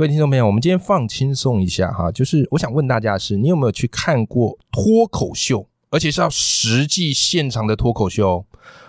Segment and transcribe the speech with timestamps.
[0.00, 8.42] 各位听众朋友，我们今天放轻松一下哈，就是我想问大家的是，你有没有去看过脱口秀，而且是要实际现场的脱口秀？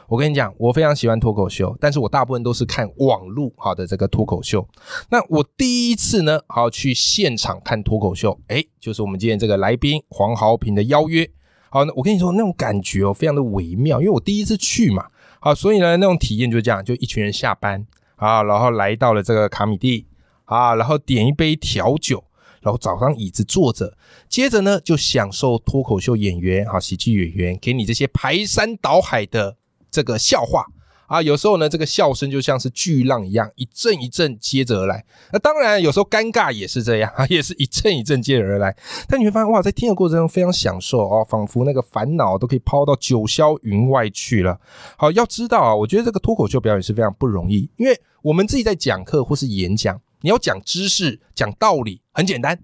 [0.08, 4.66] 我跟你讲，我非常喜欢脱口秀，但是我大部分都是看网络好的这个脱口秀。
[5.10, 11.30] 那我第一次呢，好去现场看脱口秀，诶，就是我们今天这个来宾黄豪平的邀约。
[11.70, 15.08] 好，那我跟你说那种感觉哦，非常的微妙，因为我第一次去嘛，
[15.42, 20.06] 好，所以呢那种体验就这样，就一群人下班啊，然后来到了这个卡米蒂。
[20.52, 22.22] 啊，然后点一杯调酒，
[22.62, 23.98] 然后找张椅子坐着，
[24.28, 29.56] 接着呢就享受脱口秀演员、哈喜剧演员给你这些排山倒海的
[29.90, 30.66] 这个笑话
[31.08, 31.22] 啊。
[31.22, 35.06] 有时候呢，这个笑声就像是巨浪一样，一阵一阵接着而来。
[35.32, 38.76] 那当然，有时候尴尬也是这样啊， 也是一阵一阵接而来。
[39.08, 44.60] 但你会发现，哇，在听的过程中非常享受哦，仿佛那个烦恼都可以抛到九霄云外去了。
[44.98, 50.02] 好，要知道啊，我觉得这个脱口秀表演是非常不容易，因为我们自己在讲课或是演讲。
[50.22, 52.64] 你要讲知识、讲道理很简单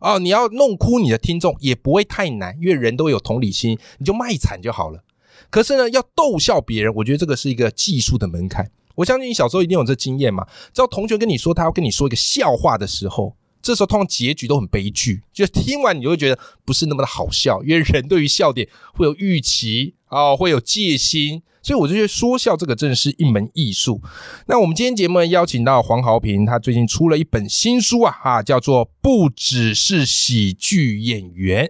[0.00, 0.18] 哦！
[0.18, 5.02] 你要弄哭你的听众也不会太难，因为人都有同理心，你就卖惨就好了。
[5.50, 8.70] 可是呢，要逗笑别人，我觉得这个是一个技术的门槛。
[8.96, 10.46] 我相信你小时候一定有这经验嘛。
[10.74, 21.42] 只要同学跟你说他要跟你说一个笑话的时候，这时候通常结局都很悲剧，就听完你就会觉得不是那么的好笑，因为人对于笑点会有预期啊，会有戒心。
[21.60, 24.00] 所以我就觉得说笑这个真的是一门艺术。
[24.46, 31.66] 那我们今天节目邀请到黄豪平，他最近出了一本新书啊，哈，叫做《不只是喜剧演员》。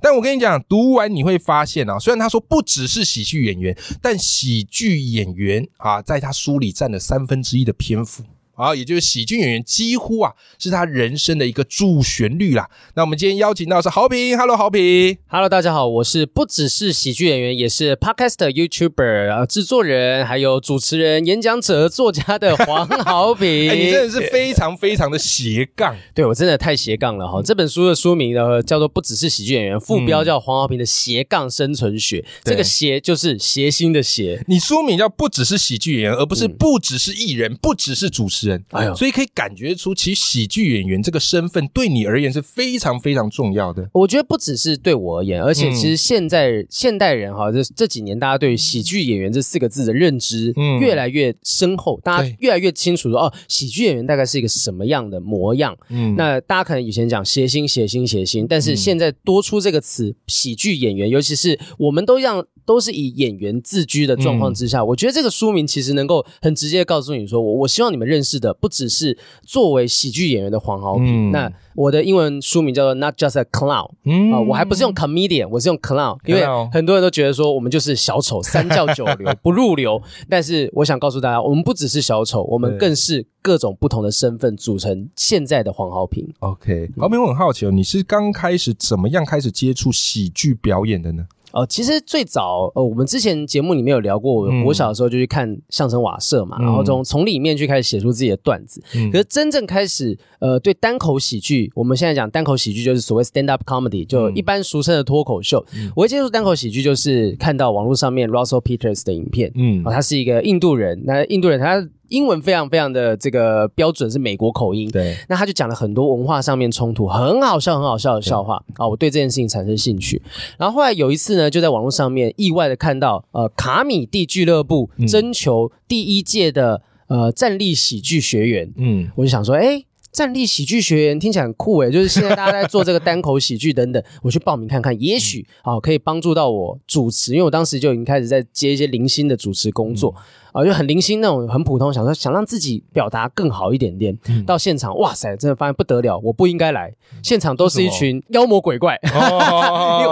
[0.00, 8.22] 但我跟你讲，读完你会发现啊，虽然他说不只是喜剧演员，但喜剧演员啊，在他书里占了三分之一的篇幅。
[8.60, 12.68] 好，也就是喜剧演员几乎啊是他人生的一个主旋律啦。
[12.94, 23.70] 那我们今天邀请到是豪平，Hello，豪平，Hello，大家好，我是不只是喜剧演员，也是 Podcast YouTuber 啊，制作人，还有主持人、演讲者、作家的黄豪平。
[23.74, 27.40] 你真的是非常非常的斜杠，对我真的太斜杠了哈。
[27.42, 32.24] 这本书的书名呢叫做《不只是喜剧演员》，副标叫黄豪平的斜杠生存学。
[32.44, 34.44] 这个斜就是谐星的谐。
[34.48, 38.49] 你书名叫不只是喜剧演员，而不是不只是艺人，不只是主持人。
[38.70, 43.88] 哎呦，所以可以感觉出，其实喜剧演员这个身份对你而言是非常非常重要的。
[43.92, 55.76] 我觉得不只是对我而言，而且其实现在现代人哈，这这几年大家对于喜剧演员这四个字的认知越来越深厚，大家越来越清楚说哦，喜剧演员大概是一个什么样的模样。
[55.90, 68.39] 嗯，那大家可能以前讲谐星、谐星、谐星，但是现在多出这个词“喜剧演员”，尤其是我们都让都是以演员自居的状况之下，我觉得这个书名其实能够很直接告诉你说，我我希望你们认识。
[68.40, 73.90] 的不只是作为喜剧演员的黄豪平，那我的英文书名叫做 Not Just a Clown，
[74.32, 76.42] 啊，我还不是用 Comedian，我是用 Clown，因为
[76.72, 86.26] 很多人都觉得说我们就是小丑，三教九流 不入流，但是我想告诉大家，我们不只是小丑，我们更是各种不同的身份组成现在的黄豪平。
[86.40, 91.26] OK，豪平，我很好奇哦，你是刚开始怎么样开始接触喜剧表演的呢？
[91.52, 98.82] 哦，其实最早，呃，我们之前节目里面有聊过，我小的时候就去看相声瓦舍嘛，然后从从里面去开始写出自己的段子。
[99.12, 105.64] 可是真正开始，呃，对单口喜剧，我们现在讲单口喜剧就是所谓 stand up comedy，就一般俗称的脱口秀。
[105.94, 111.88] 我会接触单口喜剧，就是看到网络上面 Russell Peters 的影片，嗯，他是一个印度人，那印度人他。
[112.10, 118.62] 英文非常非常的这个标准是美国口音，对，那他就讲了很多文化上面冲突，很好笑很好笑的笑话。
[118.74, 120.20] 啊，我对这件事情产生兴趣。
[120.58, 129.84] 然后后来有一次呢，就在网络上面意外的看到，呃，卡米蒂俱乐部征求第一届的呃站立喜剧学员，嗯，我就想说，哎。
[130.12, 140.14] 站立喜剧学员听起来很酷诶，就是现在大家在做这个单口喜剧等等， 我去报名看看，也许啊可以帮助到我主持，因为我当时就已经开始在接一些零星的主持工作
[140.52, 144.18] 啊，就很零星那种很普通，想说想让自己表达更好一点点。
[144.44, 146.92] 到现场，哇塞，真的发现不得了，我不应该来，
[147.22, 148.98] 现场都是一群妖魔鬼怪。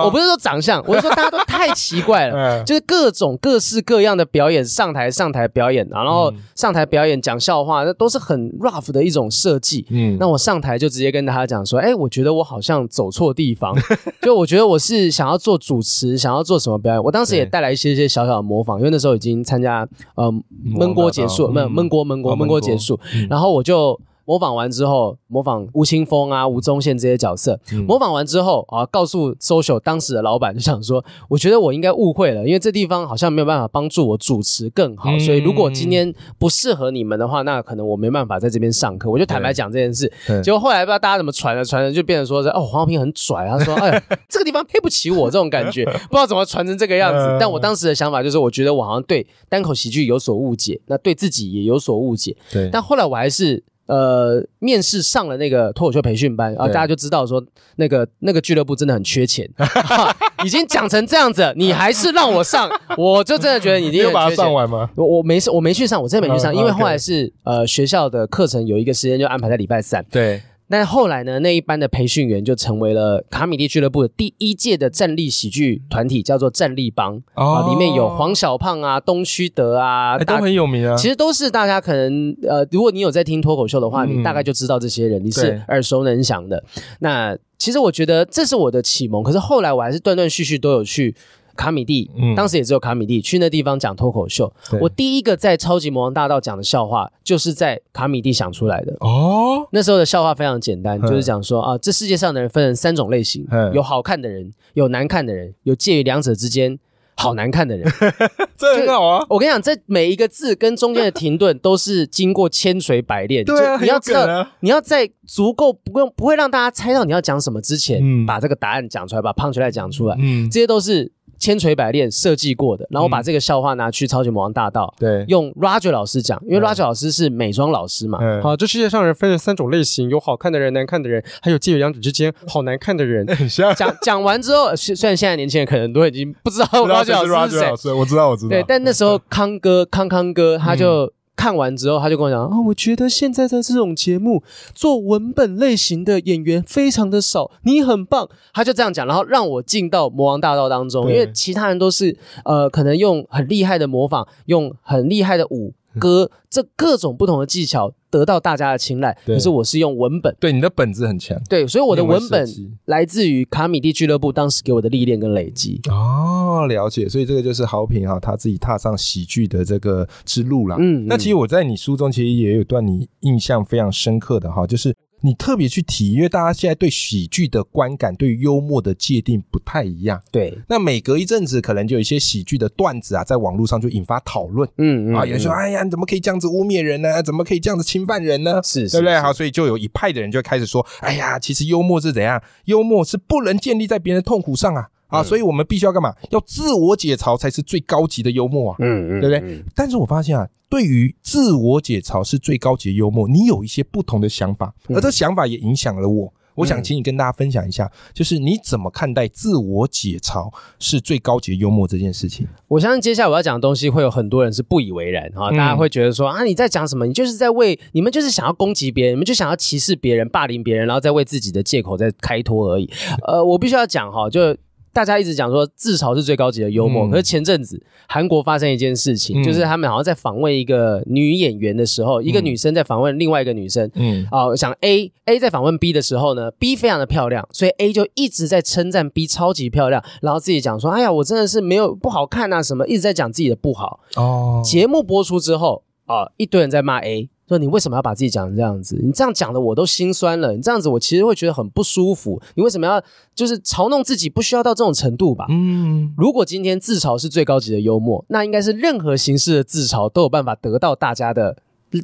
[0.04, 9.86] 我不是说长相，我是说大家都太奇怪了， 就是各种各式各样的表演上台上台表演，然后上台表演讲笑话，那都是很 rough 的一种设计。
[9.90, 13.74] 嗯，那我上台就直接跟大家讲说，哎，我觉得我好像走错地方，
[14.22, 17.02] 就我觉得我是想要做主持，想要做什么表演。
[17.02, 20.32] 我当时也带来一些些小小的模仿，因为那时候已经参加呃
[20.76, 22.98] 焖锅结束，没有焖锅焖锅焖锅结束，
[23.28, 23.98] 然后我就
[24.28, 27.82] 模仿完之后，模仿吴青峰啊、吴宗宪这些角色，嗯。
[27.84, 35.18] 模仿完之后啊，告诉 social 当时的老板就想说， 我觉得我应该误会了，因为这地方好像没有办法帮助我主持更好，嗯。
[35.18, 39.08] 所以如果今天不适合你们的话，那可能我没办法在这边上课。
[39.08, 40.42] 我就坦白讲这件事，对。
[40.42, 47.18] 结果后来不知道大家怎么传的，传的就变成说是哦，黄浩平很拽，他说哎呀， 这个地方配不起我这种感觉，不知道怎么传成这个样子。
[47.18, 47.38] 嗯。
[47.40, 52.36] 但我当时的想法就是，我觉得我好像对单口喜剧有所误解，那对自己也有所误解。
[52.52, 57.44] 对，但后来我还是呃面试上了那个脱口秀培训班，然后大家就知道说
[57.76, 59.48] 那个那个俱乐部真的很缺钱，
[60.44, 64.36] 已经讲成这样子，你还是让我上， 我就真的觉得你一定你有把它。
[64.36, 64.88] 上完吗？
[64.94, 80.94] 我我没事，我没去上，我真的没去上，嗯因为后来是呃学校的课程有一个时间就安排在礼拜三，对，但后来呢，那一班的培训员就成为了卡米蒂俱乐部的第一届的站立喜剧团体，叫做站立帮啊，里面有黄小胖啊、东区德啊，哎都很有名啊。
[80.96, 86.62] 其实都是大家可能呃，如果你有在听脱口秀的话，嗯你大概就知道这些人，你是耳熟能详的。
[87.00, 91.14] 那其实我觉得这是我的启蒙，可是后来我还是断断续续都有去。
[91.58, 94.50] 卡米蒂，嗯当时也只有卡米蒂去那地方讲脱口秀。
[94.80, 98.96] 我第一个在超级魔王大道讲的笑话，就是在卡米蒂想出来的。
[99.00, 106.78] 哦，那时候的笑话非常简单，嗯就是讲说啊，这世界上的人分成三种类型嗯，有好看的人，有难看的人，有介于两者之间
[107.16, 107.90] 好难看的人。
[108.56, 109.26] 这很好啊。
[109.28, 113.44] 我跟你讲，这每一个字跟中间的停顿都是经过千锤百炼。
[113.44, 122.86] 对啊你要知道，你要在足够不用不会让大家猜到你要讲什么之前，嗯把这个答案讲出来，把 punch line 讲出来，嗯，这些都是千锤百炼设计过的。
[122.90, 124.92] 然后把这个笑话拿去超级魔王大道。
[124.98, 133.26] 对，用 Roger 老师讲，因为嗯 Roger 老师是美妆老师嘛，嗯，好，这世界上人分了三种类型，有好看的人、难看的人，还有介于两者之间好难看的人。
[133.36, 133.74] 很像。
[133.74, 138.48] 讲讲完之后，虽虽然现在年轻人可能都已经不知道 Roger 老师是谁，师，我知道，我知道。
[138.48, 144.42] 对，但那时候康哥康康哥他嗯就看完之后，他就跟我讲，哦，我觉得现在在这种节目
[144.74, 148.28] 做文本类型的演员非常的少，你很棒。
[148.52, 159.16] 他就这样讲，然后让我进到魔王大道当中，因为其他人都是呃，可能用很厉害的模仿，用很厉害的舞歌，这各种不同的技巧得到大家的青睐。
[159.24, 160.34] 可是我是用文本。
[160.40, 162.46] 对你的本质很强对，所以我的文本
[162.86, 165.80] 来自于卡米蒂俱乐部当时给我的历练跟累积。
[165.88, 167.08] 哦，了解。
[167.08, 170.76] 所以这个就是豪平哈他自己踏上喜剧的这个之路啦。
[170.78, 180.20] 嗯，那其实我在你书中其实也有段你印象非常深刻的哈，就是你特别去提，因为大家现在对喜剧的观感、对幽默的界定不太一样。
[180.30, 184.68] 对，那每隔一阵子，可能就有一些喜剧的段子啊，在网络上就引发讨论。
[184.78, 187.22] 嗯啊，有人说，哎呀，你怎么可以这样子污蔑人呢？
[187.22, 188.60] 怎么可以这样子侵犯人呢？
[188.62, 189.14] 是，对不对？
[189.14, 192.40] 是好，所以就有一派的人就会开始说，哎呀，其实幽默是怎样？
[192.66, 195.22] 幽默是不能建立在别人的痛苦上啊啊！
[195.22, 196.14] 所以我们必须要干嘛？
[196.30, 198.76] 要自我解嘲才是最高级的幽默啊！
[198.80, 206.32] 嗯嗯，对不对嗯但是我发现啊，对于自我解嘲是最高级的幽默，你有一些不同的想法，而这想法也影响了我。
[206.56, 212.48] 我想请你跟大家分享一下，就是你怎么看待自我解嘲是最高级的幽默这件事情？
[212.66, 217.06] 我相信接下来我要讲的东西，会有很多人是不以为然哈，嗯大家会觉得说啊，你在讲什么？
[217.06, 222.90] 你就是在为你们就是想要攻击别人，你们就想要歧视别人、霸凌别人，然后再为自己的借口在开脱而已。
[223.24, 224.56] 呃，我必须要讲哈，就。
[224.92, 244.00] 大家一直讲说自嘲是最高级的幽默，嗯可是前阵子韩国发生一件事情，嗯就是他们好像在访问一个女演员的时候，一个女生在访问另外一个女生，嗯啊、想 A A 在访问 B 的时候呢，B 非常的漂亮，所以 A 就一直在称赞 B 超级漂亮，然后自己讲说，哎呀，我真的是没有不好看啊什么，一直在讲自己的不好。
[244.16, 247.28] 哦，节目播出之后啊、一堆人在骂 A。
[247.48, 249.00] 说你为什么要把自己讲成这样子？
[249.02, 250.54] 你这样讲的我都心酸了。
[250.54, 252.40] 你这样子我其实会觉得很不舒服。
[252.54, 253.02] 你为什么要
[253.34, 254.28] 就是嘲弄自己？
[254.28, 255.46] 不需要到这种程度吧？
[255.48, 261.56] 嗯如果今天自嘲是最高级的幽默，那应该是任何形式的自嘲都有办法得到大家的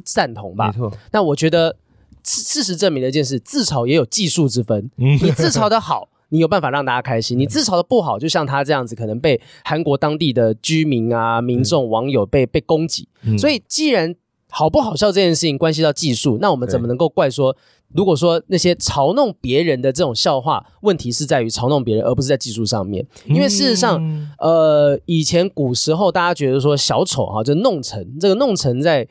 [0.03, 0.73] 赞同吧没？
[0.73, 1.75] 错，那我觉得
[2.23, 4.89] 事事实证明了一件事，自嘲也有技术之分。
[4.97, 13.07] 嗯你自嘲的好，你有办法让大家开心；你自嘲的不好，就像他这样子，可能被韩国当地的居民啊、民众、网友被被攻击。
[13.23, 14.15] 嗯所以，既然
[14.57, 17.53] 好不好笑这件事情关系到技术，那我们怎么能够怪说？
[17.93, 23.05] 如果说那些嘲弄别人的这种笑话，问题是在于嘲弄别人，而不是在技术上面。
[23.25, 29.05] 因为事实上，嗯呃，以前古时候大家觉得说小丑哈、就弄成，这个弄成在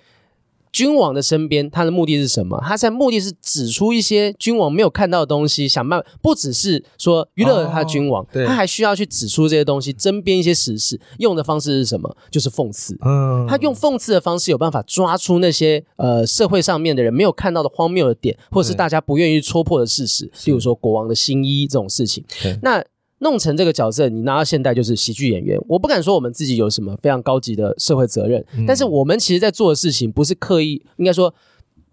[0.75, 2.61] 君王的身边，他的目的是什么？
[2.67, 11.01] 他在目的是指出一些君王没有看到的东西，想办法，不只是说娱乐他的君王，哦他还需要去指出这些东西，争编一些时事。
[11.19, 12.17] 用的方式是什么？
[12.29, 12.99] 就是讽刺。
[13.05, 22.25] 嗯他用讽刺的方式有办法抓出那些呃社会上面的人没有看到的荒谬的点，或者是大家不愿意戳破的事实，例如说国王的新衣这种事情。
[22.63, 22.85] 那
[23.19, 25.59] 弄成这个角色，你拿到现代就是喜剧演员。
[25.69, 28.65] 我不敢说我们自己有什么非常高级的社会责任，嗯。
[28.67, 31.35] 但是我们其实在做的事情不是刻意，应该说。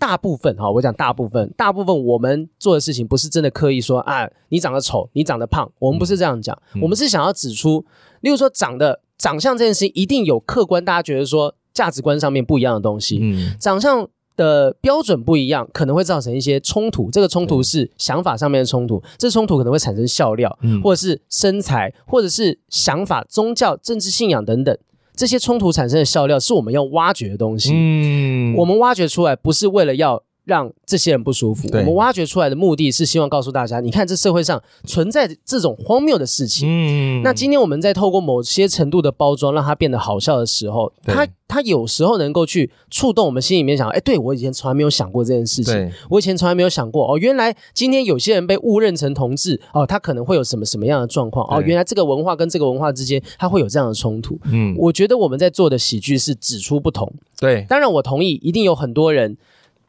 [0.02, 7.86] 大部分哈，我讲大部分，大部分我们做的事情不是真的刻意说啊，你长得丑，你长得胖，我们不是这样讲，我们是想要指出，
[8.22, 13.56] 例如说长得长相这件事情，一定有客观大家觉得说价值观上面不一样的东西，嗯。
[13.60, 14.10] 长相
[14.42, 17.12] 的标准不一样，可能会造成一些冲突。
[17.12, 24.76] 这个冲突是想法上面的冲突，这冲突可能会产生笑料，嗯或者是身材，或者是想法、宗教、政治信仰等等。
[25.16, 27.72] 这些冲突产生的笑料是我们要挖掘的东西。
[27.74, 36.68] 嗯我们挖掘出来不是为了要让这些人不舒服，我们挖掘出来的目的是希望告诉大家，你看这社会上存在这种荒谬的事情。
[36.68, 37.22] 嗯。
[37.24, 54.40] 那今天我们在透过某些程度的包装，让它变得好笑的时候，它它有时候能够去触动我们心里面想，哎，对我以前从来没有想过这件事情，我以前从来没有想过哦，原来今天有些人被误认成同志哦，他可能会有什么什么样的状况哦，原来这个文化跟这个文化之间，它会有这样的冲突。
[54.46, 54.76] 嗯。
[54.78, 57.66] 我觉得我们在做的喜剧是指出不同，对。
[57.70, 59.38] 当然我同意，一定有很多人。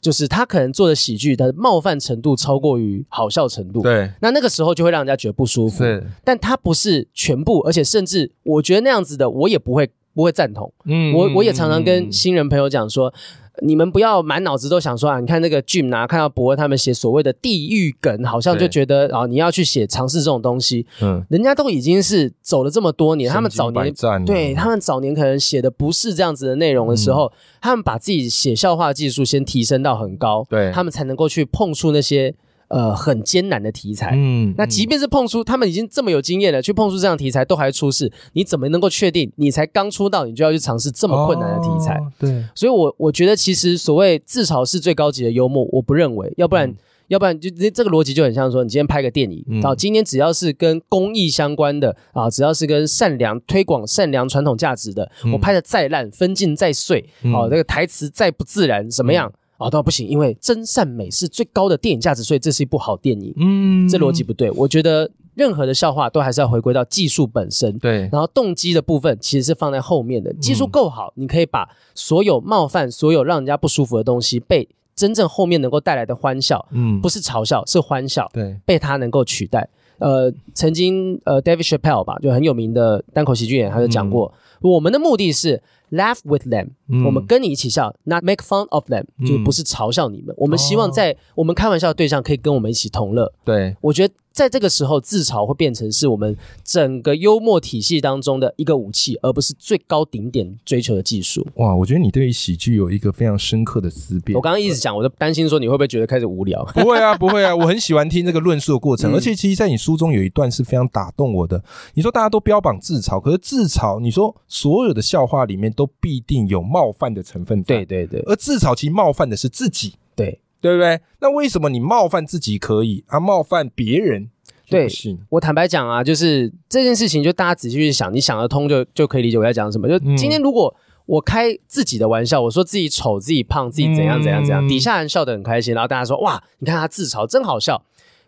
[0.03, 5.85] 就是他可能做的喜剧的冒犯程度超过于好笑程度，对那那个时候就会让人家觉得不舒服。
[5.85, 10.71] 是但他不是全部，而且甚至我觉得那样子的，我也不会不会赞同。
[10.87, 13.15] 嗯我我也常常跟新人朋友讲说，
[13.61, 18.69] 你们不要满脑子都想说啊，你看那个 Jim 啊，看到博文他们写所谓的地狱梗，好像就对。
[18.69, 21.23] 觉得啊，你要去写尝试这种东西，嗯。
[21.29, 23.85] 人家都已经是走了这么多年，他们早年。
[23.85, 27.31] 年对他们早年可能写的不是这样子的内容的时候，
[27.61, 30.73] 他们把自己写笑话技术先提升到很高，对。
[30.73, 32.35] 他们才能够去碰触那些
[32.73, 34.11] 呃很艰难的题材。
[34.15, 41.95] 嗯那即便是碰出他们已经这么有经验了，去碰出这样题材都还出事，你怎么能够确定你才刚出道你就要去尝试这么困难的题材？
[41.99, 46.69] 哦对所以我我觉得其实所谓自嘲是最高级的幽默，我不认为，要不然。
[46.69, 46.77] 嗯
[47.09, 59.31] 要不然就这这个逻辑就很像说，你今天拍个电影，嗯啊，今天只要是跟公益相关的啊，只要是跟善良推广善良传统价值的，我拍的再烂，分镜再碎，嗯哦，那个台词再不自然，怎么样？
[59.63, 63.33] 啊，到不行，因为真善美是最高的电影价值，所以这是一部好电影。
[63.37, 64.51] 嗯这逻辑不对。
[64.53, 70.33] 我觉得任何的笑话都还是要回归到技术本身，对然后动机的部分其实是放在后面的。
[70.35, 79.69] 技术够好，你可以把所有冒犯、所有让人家不舒服的东西，被真正后面能够带来的欢笑，嗯不是嘲笑，是欢笑，对被它能够取代。
[79.99, 90.35] 呃，曾经呃，David Chappelle 吧，就很有名的单口喜剧演员，他就讲过，我们的目的是 laugh with them，、嗯我们跟你一起笑，not make fun of them，、就不是嘲笑你们。
[90.39, 93.33] 我们希望在我们开玩笑的对象可以跟我们一起同乐。
[93.45, 96.35] 对我觉得在这个时候，自嘲会变成是我们
[96.65, 101.47] 整个幽默体系当中的一个武器，而不是最高顶点追求的技术。
[101.57, 104.41] 哇，我觉得你对于喜剧有一个非常深刻的思辨我。
[104.41, 106.65] 刚刚一直讲，我就担心说你会不会觉得开始无聊？
[106.75, 111.63] 不会啊，不会啊， 我很喜欢听这个论述的过程，嗯而且其实，在你书中有一段是非常打动我的。
[111.95, 121.01] 你说大家都标榜自嘲，可是自嘲，你说所有的笑话里面都必定有冒犯的成分在，对对对而自嘲其实冒犯的是自己，对，对不对？
[121.21, 124.31] 那为什么你冒犯自己可以，啊，冒犯别人
[124.69, 124.89] 对？
[125.29, 129.89] 我坦白讲啊，就是这件事情，就大家仔细去想，你想得通就就可以理解我在讲什么。
[129.89, 130.75] 就嗯今天如果
[131.05, 137.83] 我开自己的玩笑，我说自己丑、自己胖、自己怎样怎样怎样，嗯底下人笑得很开心，然后大家说哇，你看他自嘲真好笑。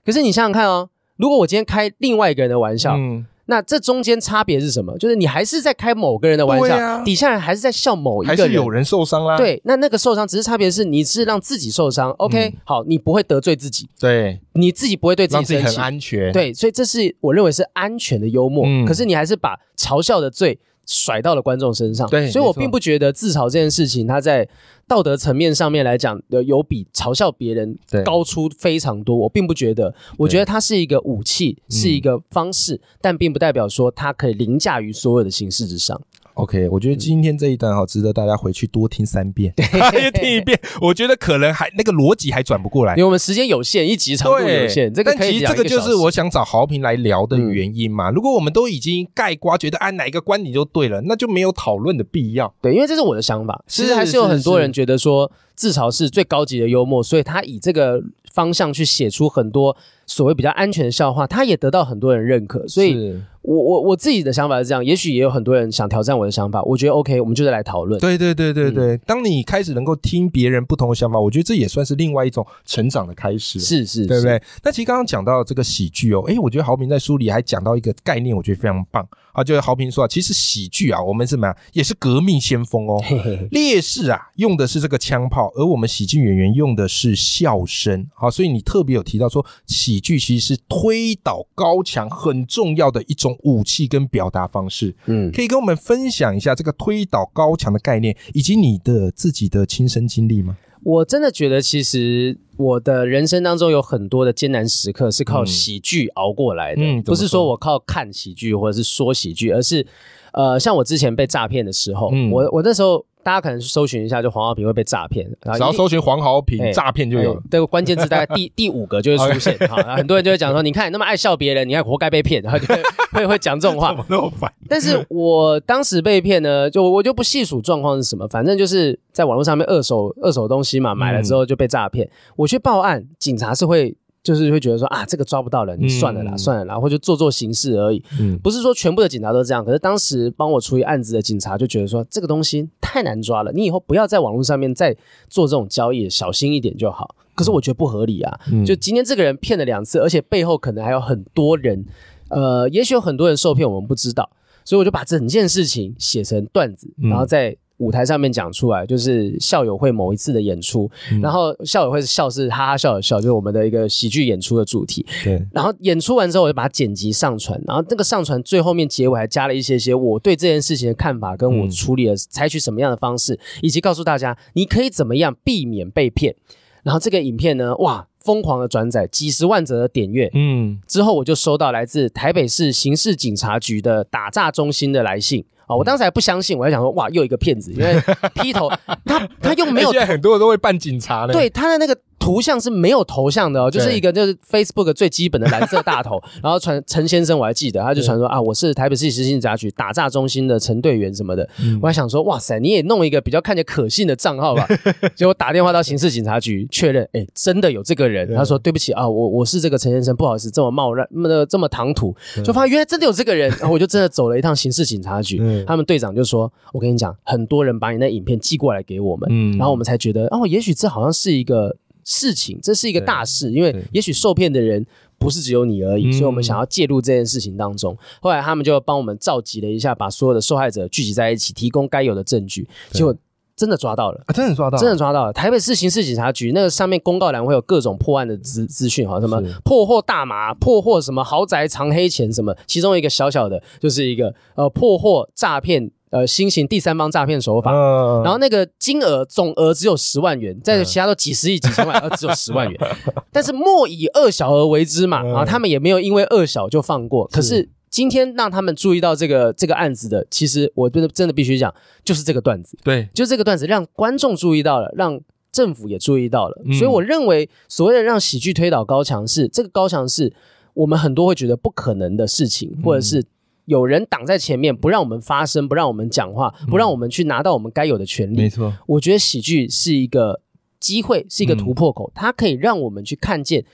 [0.04, 4.96] 可是你想想看哦，如果我今天开另外一个人的玩笑，嗯，那这中间差别是什么？
[4.98, 8.42] 就是你还是在开某个人的玩笑，啊底下人还是在笑某一个人。
[8.42, 9.36] 还是有人受伤啦。
[9.36, 18.64] 对，那那个受伤只是差别是你是让自己受伤，OK，、好，你不会得罪自己，对，你自己不会对自己很己生气，安全。，对，所以这是我认为是安全的幽默。
[18.66, 24.48] 嗯可是你还是把嘲笑的罪甩到了观众身上，对所以我并不觉得自嘲这件事情，它在
[24.86, 29.16] 道德层面上面来讲，有有比嘲笑别人高出非常多。
[29.16, 36.00] 我并不觉得，我觉得它是一个武器，是一个方式，但并不代表说它可以凌驾于所有的形式之上。
[36.34, 39.54] OK，我觉得今天这一段哈，值得大家回去多听三遍，
[40.14, 42.98] 听一遍，我觉得可能还那个逻辑还转不过来因。
[42.98, 48.10] 为我们时间有限，一集长度有限，这个但其实这个就是我想找豪平来聊的原因嘛。
[48.10, 52.52] 如果我们都已经盖瓜，觉得按哪一个观点就对了，那就没有讨论的必要。
[52.60, 53.62] 对，因为这是我的想法。
[53.68, 62.66] 其实还是有很多人觉得说自嘲是最高级的幽默，所以他以这个方向去写出很多所谓比较安全的笑话，他也得到很多人认可。
[62.66, 68.00] 所以是我我我自己的想法是这样，也许也有很多人想挑战我的想法，我觉得 OK，我们就再来讨论。
[68.00, 73.60] 对对对对嗯对，当你开始能够听别人不同的想法，我觉得这也算是另外一种成长的开始。
[73.60, 74.06] 是是，是？
[74.06, 74.42] 对不对？
[74.62, 81.56] 那其实刚刚讲到这个喜剧哦，诶，我觉得豪平在书里还讲到一个概念，我觉得非常棒啊，就是豪平说啊，其实喜剧啊，我们是什么呀？
[81.74, 82.98] 也是革命先锋哦。
[83.52, 88.08] 烈士啊，用的是这个枪炮，而我们喜剧演员用的是笑声。
[88.14, 94.94] 好，所以你特别有提到说，喜剧其实是推倒高墙很重要的一种武器跟表达方式。
[95.06, 100.56] 嗯，可以跟我们分享一下这个推倒高墙的概念，以及你的自己的亲身经历吗？
[100.82, 109.86] 我真的觉得，其实我的人生当中有很多的艰难时刻是靠喜剧熬过来的，不是说我靠看喜剧或者是说喜剧，而是
[110.34, 117.48] 呃，像我之前被诈骗的时候，嗯我我那时候大家可能搜寻一下，就黄浩平会被诈骗，然后只要搜寻黄豪平哎诈骗就有了哎。
[117.50, 122.80] 这个关键字大概第 第五个就会出现哈， 然后很多人就会讲说，你看你那么爱笑别人，你还活该被骗，然后就会
[123.12, 123.96] 会会讲这种话怎。
[123.96, 124.52] 么那么烦？
[124.68, 132.08] 但是我当时被骗呢，就我就不细数状况是什么，反正就是在网络上面二手二手东西嘛，买了之后就被诈骗。
[132.36, 138.02] 我去报案，警察是会就是会觉得说啊，这个抓不到人，你算了啦，嗯算了啦，或者做做形式而已。
[138.18, 144.96] 嗯，不是说全部的警察都这样，可是当时帮我处理案子的警察就觉得说这个东西太难抓了，你以后不要在网络上面再
[145.28, 147.14] 做这种交易，小心一点就好。
[147.34, 148.64] 可是我觉得不合理啊，嗯。
[148.64, 151.84] 就今天这个人骗了两次，而且背后可能还有很多人，
[152.30, 154.30] 呃，也许有很多人受骗，我们不知道，
[154.64, 157.10] 所以我就把整件事情写成段子，嗯。
[157.10, 165.04] 然后在舞台上面讲出来，就是校友会某一次的演出，嗯然后校友会是笑是哈哈笑的笑，就是我们的一个喜剧演出的主题。
[165.24, 176.36] 对，然后演出完之后，我就把它剪辑上传，然后那个上传最后面结尾还加了一些些我对这件事情的看法，跟我嗯处理了采取什么样的方式，以及告诉大家你可以怎么样避免被骗。
[176.84, 180.30] 然后这个影片呢，哇，疯狂的转载，几十万则的点阅。
[180.34, 185.44] 嗯，之后我就收到来自台北市刑事警察局的打诈中心的来信。
[185.66, 188.00] 啊、我当时还不相信，我还想说，哇，又一个骗子，因为
[188.34, 188.68] 披头
[189.06, 191.32] 他他又没有哎现在很多人都会扮警察呢。
[191.32, 201.78] 对，他的那个图像是没有头像的哦，就是一个就是 Facebook 最基本的蓝色大头， 然后传陈先生我还记得，他就传说啊，我是台北市刑警察局打诈中心的陈队员什么的，嗯。
[201.82, 204.66] 我还想说哇塞，你也弄一个比较看起来可信的账号吧，
[205.14, 215.64] 结果打电话到刑事警察局确认，哎，真的有这个人，他说对不起啊，我我是这个陈先生，不好意思，这么冒然，那么这么唐突，就发现原来真的有这个人，然后我就真的走了一趟刑事警察局，嗯。
[215.66, 219.56] 他们队长就说，我跟你讲，很多人把你那影片寄过来给我们，嗯。
[219.58, 224.84] 然后我们才觉得，哦，也许这好像是一个事情，这是一个大事，因为也许受骗的人
[225.18, 227.96] 不是只有你而已，嗯所以我们想要介入这件事情当中。
[228.20, 233.14] 后来他们就帮我们召集了一下，把所有的受害者聚集在一起，提供该有的证据，结果
[233.56, 234.20] 真的抓到了。
[234.26, 235.32] 啊，真的抓到了，真的抓到了！
[235.32, 252.80] 台北市刑事警察局那个上面公告栏会有各种破案的资资讯，哈，什么破获大麻、破获什么豪宅藏黑钱什么，其中一个小小的就是一个呃破获诈骗呃新型第三方诈骗手法，嗯然后那个金额总额只有十万元，在其他都几十亿、几千万，而只有十万元。
[253.32, 255.34] 但是莫以恶小而为之嘛，嗯。
[255.34, 257.26] 啊，他们也没有因为恶小就放过。
[257.26, 261.74] 可是今天让他们注意到这个这个案子的，其实我真的真的必须讲，
[262.04, 265.20] 就是这个段子，对，就这个段子让观众注意到了，让。
[265.54, 266.74] 政府也注意到了，嗯。
[266.74, 270.34] 所以我认为所谓的让喜剧推倒高墙是这个高墙是
[270.74, 273.24] 我们很多会觉得不可能的事情，或者是
[273.66, 278.36] 有人挡在前面，不让我们发声，不让我们讲话，不让我们去拿到我们该有的权利。
[278.36, 280.40] 没错，我觉得喜剧是一个
[280.78, 283.64] 机会，是一个嗯突破口，它可以让我们去看见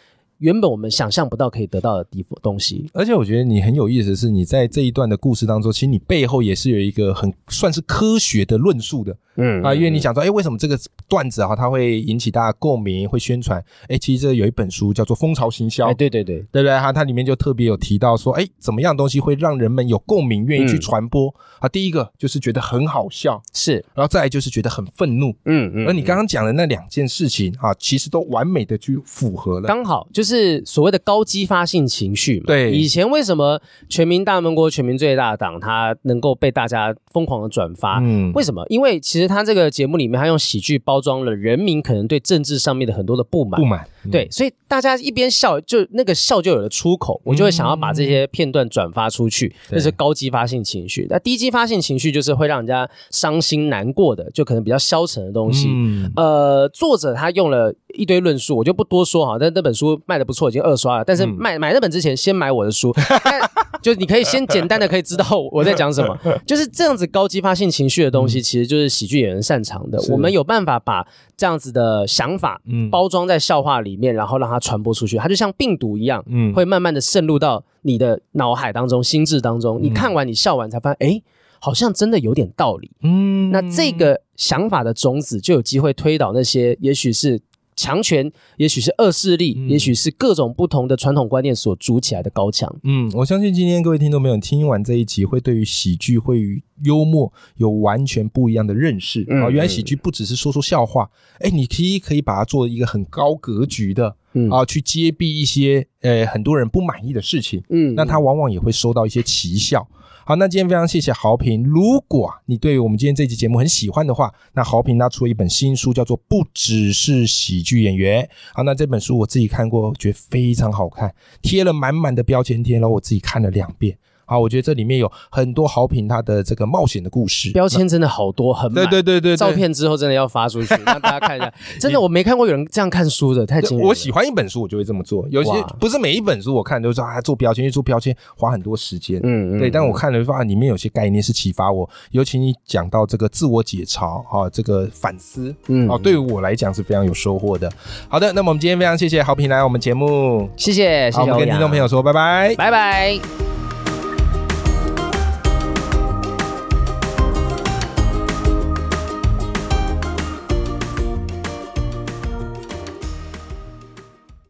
[0.41, 2.91] 原本我们想象不到可以得到的地东西。
[2.93, 13.63] 而且我觉得你很有意思的是，你在这一段的故事当中，其实你背后也是有一个很算是科学的论述的嗯啊，因为你讲说，哎，为什么这个段子啊，它会引起大家共鸣，会宣传？
[13.89, 16.79] 哎，其实这有一本书叫做《蜂巢行销》哎，，对对对，对不对？
[16.79, 21.69] 哈它里面就特别有提到说，哎，怎么样东西会让人们有共鸣，愿意去嗯传播啊？
[21.69, 25.31] 第一个就是觉得很好笑，是，然后再来就是觉得很愤怒。
[25.45, 29.69] 嗯嗯而你刚刚讲的那两件事情啊，其实都完美的去符合了。
[29.69, 30.30] 刚好就是
[30.65, 32.47] 所谓的高激发性情绪嘛。
[32.47, 38.01] 对以前为什么全民大闷锅、全民最大党它能够被大家疯狂的转发？
[38.03, 38.65] 嗯，为什么？
[38.69, 43.67] 因为其实他这个节目里面，他用喜剧包装了人民可能对政治上面的很多的不满不。
[43.67, 51.07] 满，嗯对，所以大家一边笑，就那个笑就有了出口，我就会想要把这些片段转发出去，对那是高激发性情绪。
[51.11, 55.69] 那低激发性情绪就是会让人家伤心难过的，就可能比较消沉的东西。
[55.71, 59.37] 嗯呃，作者他用了一堆论述，我就不多说哈。
[59.39, 61.05] 但那本书卖的不错，已经二刷了。
[61.05, 63.41] 但是嗯卖、买那本之前，先买我的书， 但
[63.83, 66.17] 就你可以先简单的可以知道我在讲什么。
[66.47, 69.99] 就是这样子高激发性情绪的东西，其实就是喜剧演员擅长的。
[70.11, 79.79] 我们有办法把这样子的想法嗯包装在笑话里面，然后让它传播出去，它就像病毒一样，嗯会慢慢的渗入到你的脑海当中、心智当中。
[79.83, 81.23] 你看完，你笑完，才发现，哎，
[81.59, 82.91] 好像真的有点道理。
[83.03, 87.41] 嗯那这个想法的种子就有机会推倒那些，也许是
[87.81, 92.71] 强权，也许是恶势力，嗯也许是各种不同的传统观念所筑起来的高墙。
[92.85, 99.49] 嗯，我相信今天各位听众朋友听完这一集，会对于喜剧会幽默有完全不一样的认识嗯啊。
[99.49, 107.63] 原来喜剧不只是说说笑话，哎，你可以可以把它做一个很高格局的嗯啊，去揭蔽一些呃很多人不满意的事情。
[107.71, 109.89] 嗯那他往往也会收到一些奇效。
[110.25, 111.65] 好，那今天非常谢谢豪平。
[111.65, 118.23] 如果你对我们今天这期节目很喜欢的话，那豪平他出了一本新书，叫做《不只是喜剧演员》。
[118.53, 123.97] 好，那这本书我自己看过，觉得非常好看，贴了满满的标签贴，然后我自己看了两遍。
[124.31, 127.51] 好，我觉得这里面有很多豪平他的这个冒险的故事。
[127.51, 131.53] 标签真的好多，很对满对对对对，照片之后真的要发出去， 让大家看一下。
[131.81, 133.81] 真的，我没看过有人这样看书的，太惊。
[133.81, 135.27] 我喜欢一本书，我就会这么做。
[135.31, 139.19] 有些不是每一本书我看都说啊做标签，因为做标签花很多时间。
[139.25, 147.69] 嗯，嗯对，但我看了发里面有些概念是启发我，尤其你讲到这个自我解嘲啊，这个反思，嗯哦，对于我来讲是非常有收获的。
[148.09, 152.55] 好的，那么我们今天非常谢谢好评来我们节目，谢谢谢好，我们跟听众朋友说拜拜。
[152.55, 153.60] 拜拜。